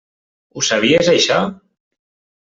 [0.55, 1.37] Ho sabies, això?